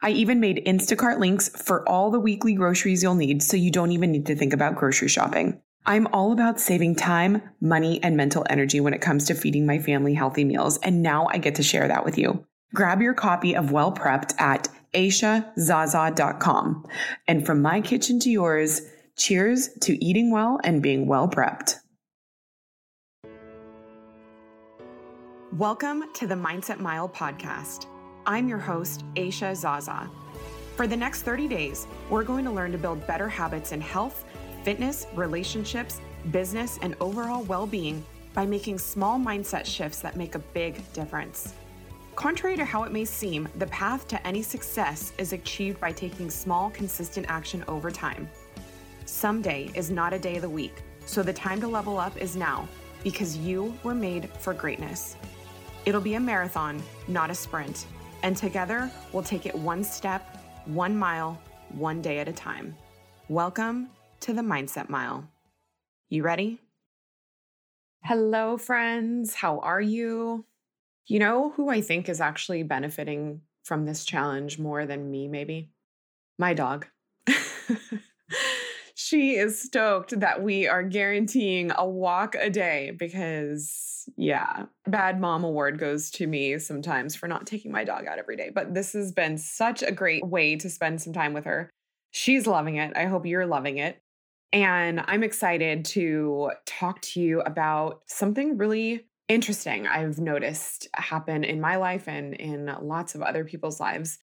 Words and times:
I 0.00 0.10
even 0.10 0.38
made 0.38 0.64
Instacart 0.64 1.18
links 1.18 1.48
for 1.48 1.88
all 1.88 2.12
the 2.12 2.20
weekly 2.20 2.54
groceries 2.54 3.02
you'll 3.02 3.16
need 3.16 3.42
so 3.42 3.56
you 3.56 3.72
don't 3.72 3.90
even 3.90 4.12
need 4.12 4.26
to 4.26 4.36
think 4.36 4.52
about 4.52 4.76
grocery 4.76 5.08
shopping. 5.08 5.60
I'm 5.86 6.06
all 6.08 6.30
about 6.32 6.60
saving 6.60 6.94
time, 6.96 7.42
money, 7.60 8.00
and 8.02 8.16
mental 8.16 8.46
energy 8.48 8.78
when 8.78 8.94
it 8.94 9.00
comes 9.00 9.24
to 9.24 9.34
feeding 9.34 9.66
my 9.66 9.80
family 9.80 10.14
healthy 10.14 10.44
meals, 10.44 10.78
and 10.78 11.02
now 11.02 11.26
I 11.32 11.38
get 11.38 11.56
to 11.56 11.64
share 11.64 11.88
that 11.88 12.04
with 12.04 12.16
you. 12.16 12.46
Grab 12.74 13.02
your 13.02 13.14
copy 13.14 13.56
of 13.56 13.72
Well 13.72 13.92
Prepped 13.92 14.38
at 14.40 14.68
aishazaza.com. 14.94 16.86
And 17.26 17.44
from 17.44 17.62
my 17.62 17.80
kitchen 17.80 18.20
to 18.20 18.30
yours, 18.30 18.82
cheers 19.16 19.68
to 19.80 20.04
eating 20.04 20.30
well 20.30 20.60
and 20.62 20.80
being 20.80 21.06
well 21.06 21.28
prepped. 21.28 21.74
Welcome 25.54 26.04
to 26.14 26.26
the 26.26 26.34
Mindset 26.36 26.78
Mile 26.78 27.08
podcast. 27.08 27.86
I'm 28.26 28.48
your 28.48 28.58
host, 28.58 29.04
Aisha 29.14 29.54
Zaza. 29.54 30.10
For 30.76 30.86
the 30.86 30.96
next 30.96 31.22
30 31.22 31.48
days, 31.48 31.86
we're 32.10 32.22
going 32.22 32.44
to 32.44 32.50
learn 32.50 32.72
to 32.72 32.78
build 32.78 33.06
better 33.06 33.28
habits 33.28 33.72
in 33.72 33.80
health, 33.80 34.24
fitness, 34.64 35.06
relationships, 35.14 36.00
business, 36.30 36.78
and 36.82 36.94
overall 37.00 37.42
well 37.44 37.66
being 37.66 38.04
by 38.34 38.46
making 38.46 38.78
small 38.78 39.18
mindset 39.18 39.64
shifts 39.64 40.00
that 40.00 40.16
make 40.16 40.34
a 40.34 40.38
big 40.38 40.80
difference. 40.92 41.54
Contrary 42.16 42.56
to 42.56 42.64
how 42.64 42.82
it 42.82 42.92
may 42.92 43.04
seem, 43.04 43.48
the 43.56 43.66
path 43.68 44.06
to 44.08 44.26
any 44.26 44.42
success 44.42 45.12
is 45.18 45.32
achieved 45.32 45.80
by 45.80 45.92
taking 45.92 46.30
small, 46.30 46.70
consistent 46.70 47.26
action 47.28 47.64
over 47.66 47.90
time. 47.90 48.28
Someday 49.04 49.70
is 49.74 49.90
not 49.90 50.12
a 50.12 50.18
day 50.18 50.36
of 50.36 50.42
the 50.42 50.50
week, 50.50 50.82
so 51.06 51.22
the 51.22 51.32
time 51.32 51.60
to 51.60 51.68
level 51.68 51.98
up 51.98 52.16
is 52.16 52.36
now 52.36 52.68
because 53.02 53.36
you 53.36 53.76
were 53.82 53.94
made 53.94 54.28
for 54.38 54.52
greatness. 54.52 55.16
It'll 55.86 56.00
be 56.00 56.14
a 56.14 56.20
marathon, 56.20 56.82
not 57.06 57.30
a 57.30 57.34
sprint 57.34 57.86
and 58.22 58.36
together 58.36 58.90
we'll 59.12 59.22
take 59.22 59.46
it 59.46 59.54
one 59.54 59.84
step, 59.84 60.36
one 60.66 60.96
mile, 60.96 61.40
one 61.70 62.02
day 62.02 62.18
at 62.18 62.28
a 62.28 62.32
time. 62.32 62.76
Welcome 63.28 63.90
to 64.20 64.32
the 64.32 64.42
Mindset 64.42 64.88
Mile. 64.88 65.28
You 66.08 66.22
ready? 66.22 66.60
Hello, 68.02 68.56
friends. 68.56 69.34
How 69.34 69.58
are 69.58 69.80
you? 69.80 70.46
You 71.06 71.18
know 71.18 71.50
who 71.50 71.68
I 71.68 71.80
think 71.80 72.08
is 72.08 72.20
actually 72.20 72.62
benefiting 72.62 73.42
from 73.64 73.84
this 73.84 74.04
challenge 74.04 74.58
more 74.58 74.86
than 74.86 75.10
me, 75.10 75.28
maybe? 75.28 75.70
My 76.38 76.54
dog. 76.54 76.86
she 79.08 79.36
is 79.36 79.62
stoked 79.62 80.20
that 80.20 80.42
we 80.42 80.68
are 80.68 80.82
guaranteeing 80.82 81.72
a 81.74 81.88
walk 81.88 82.34
a 82.38 82.50
day 82.50 82.92
because, 82.98 84.06
yeah, 84.18 84.66
bad 84.86 85.18
mom 85.18 85.44
award 85.44 85.78
goes 85.78 86.10
to 86.10 86.26
me 86.26 86.58
sometimes 86.58 87.16
for 87.16 87.26
not 87.26 87.46
taking 87.46 87.72
my 87.72 87.84
dog 87.84 88.06
out 88.06 88.18
every 88.18 88.36
day. 88.36 88.50
But 88.54 88.74
this 88.74 88.92
has 88.92 89.10
been 89.12 89.38
such 89.38 89.82
a 89.82 89.92
great 89.92 90.26
way 90.26 90.56
to 90.56 90.68
spend 90.68 91.00
some 91.00 91.14
time 91.14 91.32
with 91.32 91.46
her. 91.46 91.70
She's 92.10 92.46
loving 92.46 92.76
it. 92.76 92.94
I 92.96 93.06
hope 93.06 93.24
you're 93.24 93.46
loving 93.46 93.78
it. 93.78 93.98
And 94.52 95.02
I'm 95.06 95.22
excited 95.22 95.86
to 95.86 96.52
talk 96.66 97.00
to 97.00 97.20
you 97.20 97.40
about 97.40 98.02
something 98.08 98.58
really 98.58 99.06
interesting 99.26 99.86
I've 99.86 100.18
noticed 100.18 100.88
happen 100.92 101.44
in 101.44 101.62
my 101.62 101.76
life 101.76 102.08
and 102.08 102.34
in 102.34 102.70
lots 102.82 103.14
of 103.14 103.22
other 103.22 103.46
people's 103.46 103.80
lives. 103.80 104.18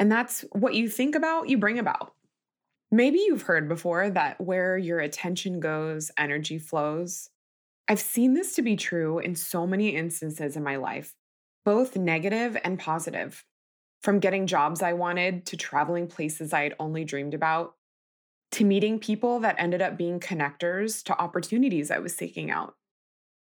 And 0.00 0.10
that's 0.10 0.44
what 0.50 0.74
you 0.74 0.88
think 0.88 1.14
about, 1.14 1.48
you 1.48 1.58
bring 1.58 1.78
about. 1.78 2.15
Maybe 2.90 3.18
you've 3.18 3.42
heard 3.42 3.68
before 3.68 4.10
that 4.10 4.40
where 4.40 4.78
your 4.78 5.00
attention 5.00 5.60
goes, 5.60 6.10
energy 6.16 6.58
flows. 6.58 7.30
I've 7.88 8.00
seen 8.00 8.34
this 8.34 8.54
to 8.54 8.62
be 8.62 8.76
true 8.76 9.18
in 9.18 9.34
so 9.34 9.66
many 9.66 9.90
instances 9.90 10.56
in 10.56 10.62
my 10.62 10.76
life, 10.76 11.14
both 11.64 11.96
negative 11.96 12.56
and 12.64 12.78
positive. 12.78 13.44
From 14.02 14.20
getting 14.20 14.46
jobs 14.46 14.82
I 14.82 14.92
wanted 14.92 15.46
to 15.46 15.56
traveling 15.56 16.06
places 16.06 16.52
I 16.52 16.62
had 16.62 16.74
only 16.78 17.04
dreamed 17.04 17.34
about, 17.34 17.74
to 18.52 18.64
meeting 18.64 19.00
people 19.00 19.40
that 19.40 19.56
ended 19.58 19.82
up 19.82 19.96
being 19.96 20.20
connectors 20.20 21.02
to 21.04 21.20
opportunities 21.20 21.90
I 21.90 21.98
was 21.98 22.14
seeking 22.14 22.50
out. 22.50 22.74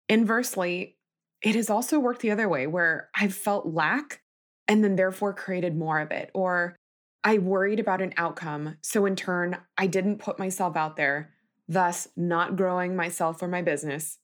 Inversely, 0.08 0.96
it 1.42 1.56
has 1.56 1.68
also 1.68 1.98
worked 1.98 2.20
the 2.20 2.30
other 2.30 2.48
way 2.48 2.68
where 2.68 3.10
I've 3.14 3.34
felt 3.34 3.66
lack 3.66 4.22
and 4.68 4.84
then 4.84 4.94
therefore 4.94 5.34
created 5.34 5.76
more 5.76 5.98
of 5.98 6.12
it, 6.12 6.30
or 6.34 6.76
I 7.24 7.38
worried 7.38 7.78
about 7.78 8.02
an 8.02 8.14
outcome. 8.16 8.76
So, 8.82 9.06
in 9.06 9.16
turn, 9.16 9.58
I 9.78 9.86
didn't 9.86 10.18
put 10.18 10.38
myself 10.38 10.76
out 10.76 10.96
there, 10.96 11.30
thus, 11.68 12.08
not 12.16 12.56
growing 12.56 12.96
myself 12.96 13.42
or 13.42 13.48
my 13.48 13.62
business. 13.62 14.18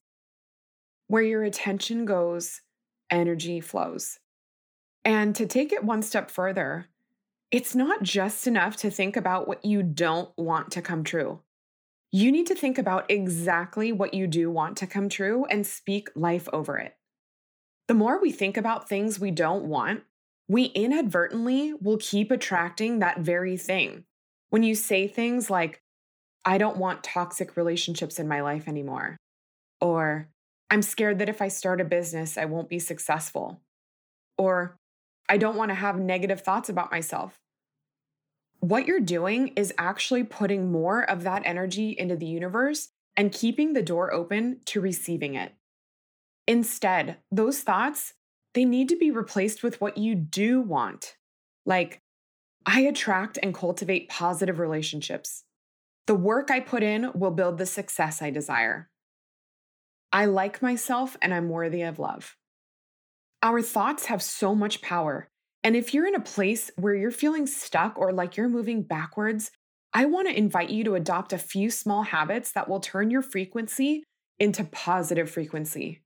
Where 1.07 1.23
your 1.23 1.45
attention 1.45 2.05
goes, 2.05 2.61
energy 3.11 3.61
flows. 3.61 4.19
And 5.05 5.35
to 5.37 5.47
take 5.47 5.73
it 5.73 5.85
one 5.85 6.03
step 6.03 6.31
further, 6.31 6.89
it's 7.51 7.75
not 7.75 8.03
just 8.03 8.47
enough 8.47 8.77
to 8.79 8.91
think 8.91 9.17
about 9.17 9.49
what 9.49 9.65
you 9.65 9.83
don't 9.83 10.31
want 10.37 10.71
to 10.73 10.83
come 10.83 11.03
true. 11.03 11.41
You 12.11 12.33
need 12.33 12.47
to 12.49 12.55
think 12.55 12.79
about 12.79 13.11
exactly 13.11 13.93
what 13.93 14.13
you 14.13 14.27
do 14.27 14.51
want 14.51 14.77
to 14.79 14.87
come 14.87 15.09
true 15.09 15.47
and 15.47 15.67
speak 15.67 16.09
life 16.15 16.49
over 16.53 16.77
it. 16.77 16.95
The 17.87 17.95
more 17.95 18.21
we 18.21 18.33
think 18.33 18.57
about 18.57 18.89
things 18.89 19.19
we 19.19 19.31
don't 19.31 19.65
want, 19.65 20.03
we 20.49 20.65
inadvertently 20.65 21.75
will 21.81 21.99
keep 21.99 22.31
attracting 22.31 22.99
that 22.99 23.21
very 23.21 23.57
thing. 23.57 24.05
When 24.51 24.63
you 24.63 24.75
say 24.75 25.07
things 25.07 25.51
like, 25.51 25.83
I 26.45 26.57
don't 26.57 26.79
want 26.79 27.05
toxic 27.05 27.57
relationships 27.57 28.19
in 28.19 28.27
my 28.27 28.41
life 28.41 28.67
anymore, 28.67 29.19
or 29.81 30.29
I'm 30.71 30.81
scared 30.81 31.19
that 31.19 31.29
if 31.29 31.43
I 31.43 31.49
start 31.49 31.81
a 31.81 31.85
business, 31.85 32.39
I 32.39 32.47
won't 32.47 32.71
be 32.71 32.79
successful, 32.79 33.61
or 34.39 34.79
I 35.29 35.37
don't 35.37 35.57
want 35.57 35.71
to 35.71 35.75
have 35.75 35.99
negative 35.99 36.41
thoughts 36.41 36.71
about 36.71 36.91
myself. 36.91 37.39
What 38.61 38.87
you're 38.87 39.01
doing 39.01 39.49
is 39.49 39.75
actually 39.77 40.25
putting 40.25 40.73
more 40.73 41.03
of 41.03 41.23
that 41.25 41.43
energy 41.45 41.95
into 41.97 42.17
the 42.17 42.27
universe 42.27 42.89
and 43.17 43.33
keeping 43.33 43.75
the 43.75 43.83
door 43.83 44.13
open 44.13 44.61
to 44.67 44.81
receiving 44.81 45.35
it. 45.35 45.53
Instead, 46.47 47.19
those 47.31 47.61
thoughts 47.61 48.15
they 48.59 48.65
need 48.65 48.89
to 48.89 48.97
be 48.97 49.13
replaced 49.13 49.63
with 49.63 49.81
what 49.81 49.99
you 49.99 50.17
do 50.17 50.61
want. 50.61 51.15
Like, 51.65 52.03
I 52.67 52.81
attract 52.81 53.39
and 53.41 53.55
cultivate 53.55 54.09
positive 54.09 54.59
relationships. 54.59 55.45
The 56.09 56.17
work 56.17 56.51
I 56.51 56.59
put 56.59 56.83
in 56.83 57.13
will 57.15 57.31
build 57.31 57.59
the 57.59 57.67
success 57.67 58.21
I 58.21 58.31
desire. 58.31 58.91
I 60.13 60.25
like 60.25 60.61
myself 60.61 61.17
and 61.23 61.33
I'm 61.33 61.51
worthy 61.51 61.83
of 61.83 62.01
love. 62.01 62.35
Our 63.45 63.63
thoughts 63.63 64.07
have 64.07 64.25
so 64.25 64.57
much 64.57 64.83
power. 64.83 65.29
And 65.63 65.77
if 65.77 65.95
you're 65.95 66.09
in 66.09 66.17
a 66.17 66.21
place 66.21 66.73
where 66.75 66.97
you're 66.97 67.13
feeling 67.13 67.47
stuck 67.47 67.97
or 67.97 68.13
like 68.13 68.37
you're 68.37 68.49
moving 68.49 68.83
backwards, 68.83 69.53
I 69.95 70.07
want 70.07 70.27
to 70.27 70.37
invite 70.37 70.71
you 70.71 70.83
to 70.83 70.97
adopt 70.97 71.33
a 71.33 71.39
few 71.39 71.71
small 71.71 72.03
habits 72.03 72.51
that 72.53 72.69
will 72.69 72.81
turn 72.81 73.13
your 73.13 73.23
frequency 73.23 74.03
into 74.41 74.65
positive 74.65 75.31
frequency. 75.31 76.03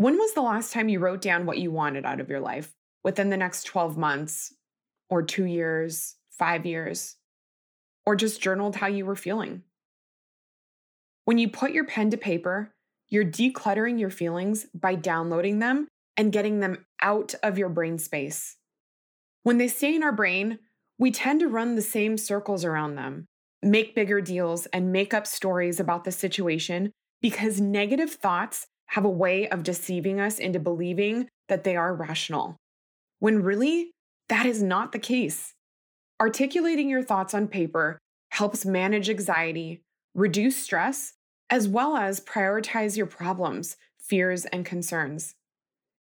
When 0.00 0.16
was 0.16 0.32
the 0.32 0.40
last 0.40 0.72
time 0.72 0.88
you 0.88 0.98
wrote 0.98 1.20
down 1.20 1.44
what 1.44 1.58
you 1.58 1.70
wanted 1.70 2.06
out 2.06 2.20
of 2.20 2.30
your 2.30 2.40
life 2.40 2.72
within 3.04 3.28
the 3.28 3.36
next 3.36 3.64
12 3.64 3.98
months 3.98 4.54
or 5.10 5.22
two 5.22 5.44
years, 5.44 6.16
five 6.30 6.64
years, 6.64 7.16
or 8.06 8.16
just 8.16 8.40
journaled 8.40 8.76
how 8.76 8.86
you 8.86 9.04
were 9.04 9.14
feeling? 9.14 9.62
When 11.26 11.36
you 11.36 11.50
put 11.50 11.72
your 11.72 11.84
pen 11.84 12.08
to 12.12 12.16
paper, 12.16 12.72
you're 13.10 13.26
decluttering 13.26 14.00
your 14.00 14.08
feelings 14.08 14.64
by 14.72 14.94
downloading 14.94 15.58
them 15.58 15.86
and 16.16 16.32
getting 16.32 16.60
them 16.60 16.86
out 17.02 17.34
of 17.42 17.58
your 17.58 17.68
brain 17.68 17.98
space. 17.98 18.56
When 19.42 19.58
they 19.58 19.68
stay 19.68 19.94
in 19.94 20.02
our 20.02 20.12
brain, 20.12 20.60
we 20.98 21.10
tend 21.10 21.40
to 21.40 21.46
run 21.46 21.74
the 21.74 21.82
same 21.82 22.16
circles 22.16 22.64
around 22.64 22.94
them, 22.94 23.26
make 23.62 23.94
bigger 23.94 24.22
deals, 24.22 24.64
and 24.72 24.92
make 24.92 25.12
up 25.12 25.26
stories 25.26 25.78
about 25.78 26.04
the 26.04 26.10
situation 26.10 26.90
because 27.20 27.60
negative 27.60 28.12
thoughts 28.12 28.66
have 28.90 29.04
a 29.04 29.10
way 29.10 29.48
of 29.48 29.62
deceiving 29.62 30.20
us 30.20 30.38
into 30.38 30.58
believing 30.58 31.28
that 31.48 31.64
they 31.64 31.76
are 31.76 31.94
rational, 31.94 32.56
when 33.18 33.42
really, 33.42 33.92
that 34.28 34.46
is 34.46 34.62
not 34.62 34.92
the 34.92 34.98
case. 34.98 35.54
Articulating 36.20 36.88
your 36.88 37.02
thoughts 37.02 37.32
on 37.32 37.48
paper 37.48 37.98
helps 38.30 38.64
manage 38.64 39.08
anxiety, 39.08 39.82
reduce 40.14 40.56
stress, 40.56 41.14
as 41.48 41.68
well 41.68 41.96
as 41.96 42.20
prioritize 42.20 42.96
your 42.96 43.06
problems, 43.06 43.76
fears, 43.98 44.44
and 44.46 44.64
concerns. 44.64 45.34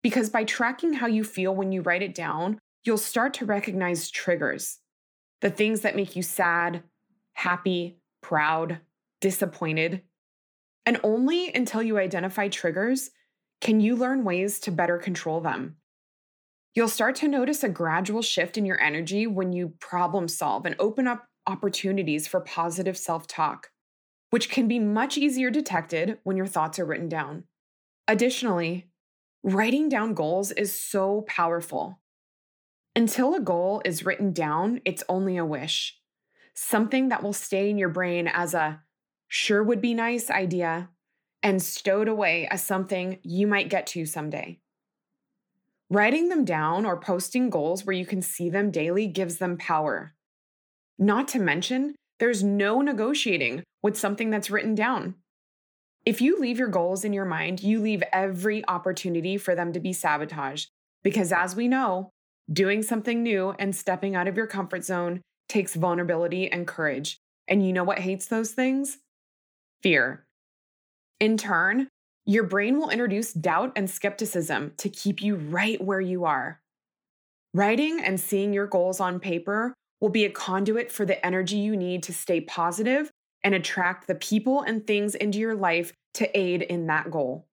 Because 0.02 0.30
by 0.30 0.44
tracking 0.44 0.94
how 0.94 1.06
you 1.06 1.24
feel 1.24 1.54
when 1.54 1.72
you 1.72 1.82
write 1.82 2.02
it 2.02 2.14
down, 2.14 2.58
you'll 2.84 2.98
start 2.98 3.34
to 3.34 3.46
recognize 3.46 4.10
triggers 4.10 4.78
the 5.40 5.50
things 5.50 5.80
that 5.80 5.96
make 5.96 6.14
you 6.14 6.22
sad, 6.22 6.84
happy, 7.32 7.98
proud, 8.20 8.78
disappointed. 9.20 10.02
And 10.84 10.98
only 11.02 11.52
until 11.54 11.82
you 11.82 11.98
identify 11.98 12.48
triggers 12.48 13.10
can 13.60 13.80
you 13.80 13.94
learn 13.94 14.24
ways 14.24 14.58
to 14.60 14.72
better 14.72 14.98
control 14.98 15.40
them. 15.40 15.76
You'll 16.74 16.88
start 16.88 17.14
to 17.16 17.28
notice 17.28 17.62
a 17.62 17.68
gradual 17.68 18.22
shift 18.22 18.56
in 18.56 18.66
your 18.66 18.80
energy 18.80 19.26
when 19.26 19.52
you 19.52 19.74
problem 19.78 20.26
solve 20.26 20.66
and 20.66 20.74
open 20.78 21.06
up 21.06 21.26
opportunities 21.46 22.26
for 22.26 22.40
positive 22.40 22.96
self 22.96 23.26
talk, 23.26 23.70
which 24.30 24.48
can 24.48 24.66
be 24.68 24.78
much 24.78 25.18
easier 25.18 25.50
detected 25.50 26.18
when 26.24 26.36
your 26.36 26.46
thoughts 26.46 26.78
are 26.78 26.84
written 26.84 27.08
down. 27.08 27.44
Additionally, 28.08 28.88
writing 29.44 29.88
down 29.88 30.14
goals 30.14 30.50
is 30.50 30.78
so 30.78 31.22
powerful. 31.28 32.00
Until 32.96 33.34
a 33.34 33.40
goal 33.40 33.82
is 33.84 34.04
written 34.04 34.32
down, 34.32 34.80
it's 34.84 35.04
only 35.08 35.36
a 35.36 35.44
wish, 35.44 35.98
something 36.54 37.08
that 37.08 37.22
will 37.22 37.32
stay 37.32 37.70
in 37.70 37.78
your 37.78 37.88
brain 37.88 38.26
as 38.28 38.54
a 38.54 38.80
sure 39.34 39.62
would 39.62 39.80
be 39.80 39.94
nice 39.94 40.30
idea 40.30 40.90
and 41.42 41.62
stowed 41.62 42.06
away 42.06 42.46
as 42.50 42.62
something 42.62 43.18
you 43.22 43.46
might 43.46 43.70
get 43.70 43.86
to 43.86 44.04
someday. 44.04 44.58
Writing 45.88 46.28
them 46.28 46.44
down 46.44 46.84
or 46.84 47.00
posting 47.00 47.48
goals 47.48 47.86
where 47.86 47.96
you 47.96 48.04
can 48.04 48.20
see 48.20 48.50
them 48.50 48.70
daily 48.70 49.06
gives 49.06 49.38
them 49.38 49.56
power. 49.56 50.12
Not 50.98 51.28
to 51.28 51.38
mention, 51.38 51.94
there's 52.18 52.44
no 52.44 52.82
negotiating 52.82 53.62
with 53.82 53.98
something 53.98 54.28
that's 54.28 54.50
written 54.50 54.74
down. 54.74 55.14
If 56.04 56.20
you 56.20 56.38
leave 56.38 56.58
your 56.58 56.68
goals 56.68 57.02
in 57.02 57.14
your 57.14 57.24
mind, 57.24 57.62
you 57.62 57.80
leave 57.80 58.02
every 58.12 58.62
opportunity 58.68 59.38
for 59.38 59.54
them 59.54 59.72
to 59.72 59.80
be 59.80 59.94
sabotaged. 59.94 60.68
Because 61.02 61.32
as 61.32 61.56
we 61.56 61.68
know, 61.68 62.10
doing 62.52 62.82
something 62.82 63.22
new 63.22 63.54
and 63.58 63.74
stepping 63.74 64.14
out 64.14 64.28
of 64.28 64.36
your 64.36 64.46
comfort 64.46 64.84
zone 64.84 65.22
takes 65.48 65.74
vulnerability 65.74 66.52
and 66.52 66.66
courage. 66.66 67.16
And 67.48 67.66
you 67.66 67.72
know 67.72 67.84
what 67.84 68.00
hates 68.00 68.26
those 68.26 68.50
things? 68.50 68.98
Fear. 69.82 70.24
In 71.18 71.36
turn, 71.36 71.88
your 72.24 72.44
brain 72.44 72.78
will 72.78 72.90
introduce 72.90 73.32
doubt 73.32 73.72
and 73.74 73.90
skepticism 73.90 74.72
to 74.76 74.88
keep 74.88 75.20
you 75.20 75.34
right 75.34 75.82
where 75.82 76.00
you 76.00 76.24
are. 76.24 76.60
Writing 77.52 78.00
and 78.00 78.20
seeing 78.20 78.52
your 78.52 78.68
goals 78.68 79.00
on 79.00 79.18
paper 79.18 79.74
will 80.00 80.08
be 80.08 80.24
a 80.24 80.30
conduit 80.30 80.92
for 80.92 81.04
the 81.04 81.24
energy 81.26 81.56
you 81.56 81.76
need 81.76 82.04
to 82.04 82.14
stay 82.14 82.40
positive 82.40 83.10
and 83.42 83.54
attract 83.54 84.06
the 84.06 84.14
people 84.14 84.62
and 84.62 84.86
things 84.86 85.16
into 85.16 85.38
your 85.38 85.54
life 85.54 85.92
to 86.14 86.38
aid 86.38 86.62
in 86.62 86.86
that 86.86 87.10
goal. 87.10 87.46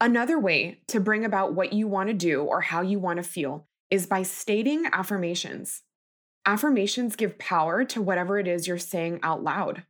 Another 0.00 0.38
way 0.38 0.80
to 0.88 1.00
bring 1.00 1.24
about 1.24 1.54
what 1.54 1.72
you 1.72 1.88
want 1.88 2.08
to 2.08 2.14
do 2.14 2.42
or 2.42 2.60
how 2.60 2.82
you 2.82 2.98
want 2.98 3.16
to 3.16 3.22
feel 3.22 3.66
is 3.90 4.06
by 4.06 4.22
stating 4.22 4.86
affirmations. 4.92 5.82
Affirmations 6.44 7.16
give 7.16 7.38
power 7.38 7.84
to 7.84 8.02
whatever 8.02 8.38
it 8.38 8.48
is 8.48 8.66
you're 8.66 8.78
saying 8.78 9.20
out 9.22 9.42
loud. 9.42 9.84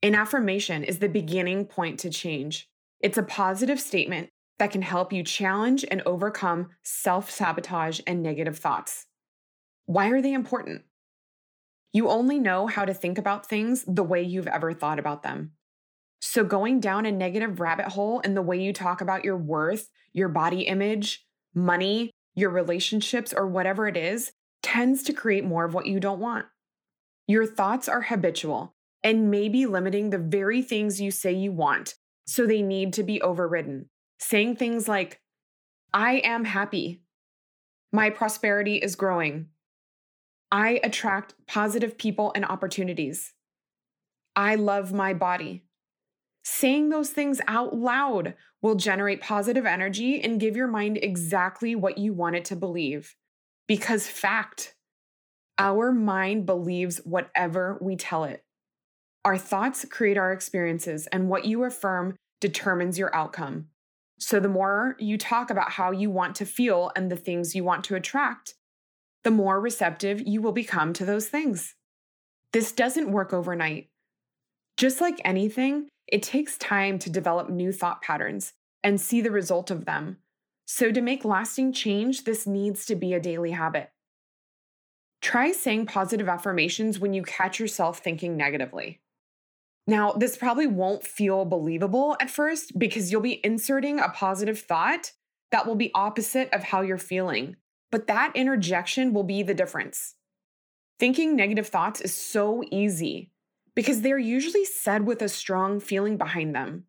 An 0.00 0.14
affirmation 0.14 0.84
is 0.84 1.00
the 1.00 1.08
beginning 1.08 1.64
point 1.64 1.98
to 2.00 2.10
change. 2.10 2.68
It's 3.00 3.18
a 3.18 3.22
positive 3.22 3.80
statement 3.80 4.30
that 4.60 4.70
can 4.70 4.82
help 4.82 5.12
you 5.12 5.24
challenge 5.24 5.84
and 5.90 6.02
overcome 6.06 6.68
self 6.84 7.30
sabotage 7.30 8.00
and 8.06 8.22
negative 8.22 8.58
thoughts. 8.58 9.06
Why 9.86 10.10
are 10.10 10.22
they 10.22 10.32
important? 10.32 10.82
You 11.92 12.08
only 12.08 12.38
know 12.38 12.68
how 12.68 12.84
to 12.84 12.94
think 12.94 13.18
about 13.18 13.46
things 13.46 13.84
the 13.88 14.04
way 14.04 14.22
you've 14.22 14.46
ever 14.46 14.72
thought 14.72 15.00
about 15.00 15.24
them. 15.24 15.52
So, 16.20 16.44
going 16.44 16.78
down 16.78 17.04
a 17.04 17.12
negative 17.12 17.58
rabbit 17.58 17.86
hole 17.86 18.20
in 18.20 18.34
the 18.34 18.42
way 18.42 18.60
you 18.60 18.72
talk 18.72 19.00
about 19.00 19.24
your 19.24 19.36
worth, 19.36 19.88
your 20.12 20.28
body 20.28 20.62
image, 20.62 21.26
money, 21.54 22.12
your 22.36 22.50
relationships, 22.50 23.32
or 23.32 23.48
whatever 23.48 23.88
it 23.88 23.96
is, 23.96 24.30
tends 24.62 25.02
to 25.04 25.12
create 25.12 25.44
more 25.44 25.64
of 25.64 25.74
what 25.74 25.86
you 25.86 25.98
don't 25.98 26.20
want. 26.20 26.46
Your 27.26 27.46
thoughts 27.46 27.88
are 27.88 28.02
habitual 28.02 28.74
and 29.02 29.30
maybe 29.30 29.66
limiting 29.66 30.10
the 30.10 30.18
very 30.18 30.62
things 30.62 31.00
you 31.00 31.10
say 31.10 31.32
you 31.32 31.52
want 31.52 31.94
so 32.26 32.46
they 32.46 32.62
need 32.62 32.92
to 32.94 33.02
be 33.02 33.22
overridden. 33.22 33.88
Saying 34.18 34.56
things 34.56 34.88
like, 34.88 35.20
I 35.94 36.16
am 36.24 36.44
happy. 36.44 37.00
My 37.92 38.10
prosperity 38.10 38.76
is 38.76 38.96
growing. 38.96 39.46
I 40.50 40.80
attract 40.82 41.34
positive 41.46 41.96
people 41.96 42.32
and 42.34 42.44
opportunities. 42.44 43.32
I 44.36 44.56
love 44.56 44.92
my 44.92 45.14
body. 45.14 45.64
Saying 46.44 46.88
those 46.88 47.10
things 47.10 47.40
out 47.46 47.74
loud 47.74 48.34
will 48.62 48.74
generate 48.74 49.20
positive 49.20 49.66
energy 49.66 50.20
and 50.20 50.40
give 50.40 50.56
your 50.56 50.66
mind 50.66 50.98
exactly 51.00 51.74
what 51.74 51.98
you 51.98 52.12
want 52.12 52.36
it 52.36 52.44
to 52.46 52.56
believe. 52.56 53.16
Because, 53.66 54.06
fact, 54.06 54.74
our 55.58 55.92
mind 55.92 56.46
believes 56.46 56.98
whatever 57.04 57.78
we 57.80 57.96
tell 57.96 58.24
it. 58.24 58.44
Our 59.24 59.36
thoughts 59.36 59.84
create 59.84 60.16
our 60.16 60.32
experiences, 60.32 61.06
and 61.08 61.28
what 61.28 61.44
you 61.44 61.64
affirm 61.64 62.16
determines 62.40 62.98
your 62.98 63.14
outcome. 63.14 63.68
So, 64.18 64.40
the 64.40 64.48
more 64.48 64.96
you 64.98 65.16
talk 65.18 65.50
about 65.50 65.72
how 65.72 65.90
you 65.90 66.10
want 66.10 66.34
to 66.36 66.46
feel 66.46 66.90
and 66.96 67.10
the 67.10 67.16
things 67.16 67.54
you 67.54 67.62
want 67.62 67.84
to 67.84 67.94
attract, 67.94 68.54
the 69.24 69.30
more 69.30 69.60
receptive 69.60 70.26
you 70.26 70.40
will 70.40 70.52
become 70.52 70.92
to 70.94 71.04
those 71.04 71.28
things. 71.28 71.74
This 72.52 72.72
doesn't 72.72 73.12
work 73.12 73.32
overnight. 73.32 73.90
Just 74.76 75.00
like 75.00 75.20
anything, 75.24 75.88
it 76.06 76.22
takes 76.22 76.56
time 76.56 76.98
to 77.00 77.10
develop 77.10 77.50
new 77.50 77.72
thought 77.72 78.00
patterns 78.00 78.54
and 78.82 79.00
see 79.00 79.20
the 79.20 79.30
result 79.30 79.70
of 79.70 79.84
them. 79.84 80.18
So, 80.64 80.90
to 80.90 81.00
make 81.00 81.24
lasting 81.24 81.72
change, 81.72 82.24
this 82.24 82.46
needs 82.46 82.86
to 82.86 82.94
be 82.94 83.14
a 83.14 83.20
daily 83.20 83.52
habit. 83.52 83.90
Try 85.20 85.52
saying 85.52 85.86
positive 85.86 86.28
affirmations 86.28 86.98
when 86.98 87.12
you 87.12 87.22
catch 87.22 87.58
yourself 87.58 87.98
thinking 87.98 88.36
negatively. 88.36 89.00
Now, 89.88 90.12
this 90.12 90.36
probably 90.36 90.66
won't 90.66 91.02
feel 91.02 91.46
believable 91.46 92.14
at 92.20 92.30
first 92.30 92.78
because 92.78 93.10
you'll 93.10 93.22
be 93.22 93.40
inserting 93.42 93.98
a 93.98 94.10
positive 94.10 94.60
thought 94.60 95.12
that 95.50 95.66
will 95.66 95.76
be 95.76 95.90
opposite 95.94 96.52
of 96.52 96.62
how 96.62 96.82
you're 96.82 96.98
feeling. 96.98 97.56
But 97.90 98.06
that 98.06 98.32
interjection 98.36 99.14
will 99.14 99.22
be 99.24 99.42
the 99.42 99.54
difference. 99.54 100.14
Thinking 101.00 101.34
negative 101.34 101.68
thoughts 101.68 102.02
is 102.02 102.12
so 102.12 102.62
easy 102.70 103.32
because 103.74 104.02
they're 104.02 104.18
usually 104.18 104.66
said 104.66 105.06
with 105.06 105.22
a 105.22 105.28
strong 105.28 105.80
feeling 105.80 106.18
behind 106.18 106.54
them. 106.54 106.84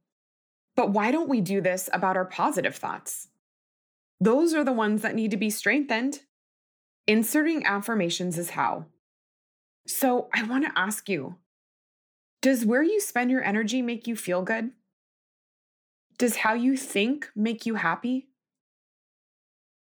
But 0.76 0.92
why 0.92 1.12
don't 1.12 1.30
we 1.30 1.40
do 1.40 1.62
this 1.62 1.90
about 1.94 2.18
our 2.18 2.26
positive 2.26 2.76
thoughts? 2.76 3.30
Those 4.20 4.54
are 4.54 4.66
the 4.66 4.74
ones 4.74 5.04
that 5.04 5.16
need 5.16 5.32
to 5.32 5.38
be 5.38 5.50
strengthened. 5.50 6.20
Inserting 7.08 7.66
affirmations 7.66 8.38
is 8.38 8.50
how. 8.50 8.88
So 9.88 10.28
I 10.34 10.44
want 10.44 10.66
to 10.66 10.78
ask 10.78 11.08
you 11.08 11.38
does 12.42 12.66
where 12.66 12.84
you 12.84 13.02
spend 13.02 13.32
your 13.32 13.44
energy 13.44 13.82
make 13.82 14.08
you 14.08 14.16
feel 14.16 14.42
good? 14.42 14.72
Does 16.18 16.38
how 16.38 16.54
you 16.54 16.78
think 16.78 17.30
make 17.36 17.66
you 17.66 17.76
happy? 17.76 18.30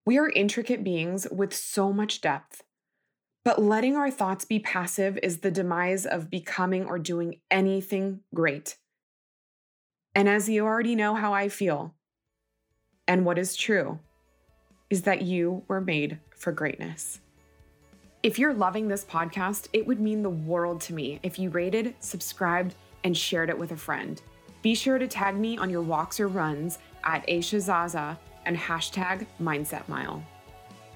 We 0.05 0.19
are 0.19 0.29
intricate 0.29 0.83
beings 0.83 1.27
with 1.31 1.55
so 1.55 1.93
much 1.93 2.21
depth, 2.21 2.63
but 3.45 3.63
letting 3.63 3.97
our 3.97 4.11
thoughts 4.11 4.45
be 4.45 4.59
passive 4.59 5.19
is 5.23 5.39
the 5.39 5.51
demise 5.51 6.05
of 6.05 6.31
becoming 6.31 6.87
or 6.87 6.99
doing 6.99 7.41
anything 7.51 8.21
great. 8.35 8.77
And 10.15 10.29
as 10.29 10.49
you 10.49 10.65
already 10.65 10.97
know 10.97 11.15
how 11.15 11.33
I 11.33 11.49
feel, 11.49 11.95
and 13.07 13.25
what 13.25 13.39
is 13.39 13.57
true, 13.57 14.01
is 14.91 15.03
that 15.03 15.23
you 15.23 15.65
were 15.69 15.81
made 15.81 16.19
for 16.37 16.53
greatness. 16.53 17.21
If 18.23 18.39
you're 18.39 18.55
loving 18.55 18.87
this 18.87 19.05
podcast, 19.05 19.67
it 19.73 19.85
would 19.85 19.99
mean 19.99 20.23
the 20.23 20.31
world 20.31 20.81
to 20.83 20.95
me 20.95 21.19
if 21.25 21.41
you 21.41 21.51
rated, 21.51 21.97
subscribed, 21.99 22.77
and 23.03 23.17
shared 23.17 23.49
it 23.49 23.59
with 23.59 23.73
a 23.73 23.77
friend. 23.77 24.23
Be 24.63 24.77
sure 24.77 24.97
to 24.97 25.09
tag 25.09 25.37
me 25.37 25.59
on 25.59 25.71
your 25.71 25.83
walks 25.83 26.21
or 26.21 26.29
runs 26.29 26.79
at 27.03 27.27
Aisha 27.27 27.61
Zaza 27.61 28.17
and 28.47 28.57
hashtag 28.57 29.27
Mindset 29.41 29.89
Mile. 29.89 30.23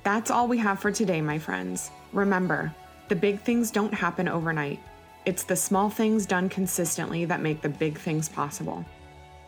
That's 0.04 0.30
all 0.30 0.46
we 0.46 0.58
have 0.58 0.78
for 0.78 0.92
today, 0.92 1.20
my 1.20 1.36
friends. 1.36 1.90
Remember, 2.12 2.72
the 3.08 3.16
big 3.16 3.40
things 3.40 3.72
don't 3.72 3.92
happen 3.92 4.28
overnight. 4.28 4.78
It's 5.24 5.42
the 5.42 5.56
small 5.56 5.90
things 5.90 6.26
done 6.26 6.48
consistently 6.48 7.24
that 7.24 7.42
make 7.42 7.60
the 7.60 7.68
big 7.68 7.98
things 7.98 8.28
possible. 8.28 8.84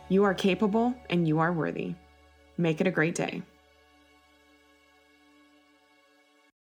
You 0.09 0.25
are 0.25 0.33
capable 0.33 0.93
and 1.09 1.25
you 1.25 1.39
are 1.39 1.53
worthy. 1.53 1.95
Make 2.57 2.81
it 2.81 2.87
a 2.87 2.91
great 2.91 3.15
day. 3.15 3.41